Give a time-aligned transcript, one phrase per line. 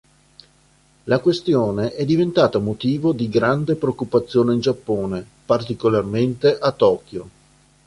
[1.03, 7.29] La questione è diventata motivo di grande preoccupazione in Giappone, particolarmente a Tokyo.